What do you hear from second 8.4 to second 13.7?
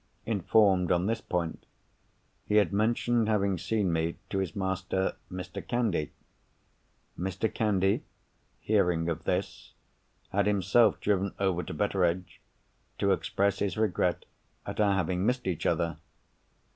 hearing of this, had himself driven over to Betteredge, to express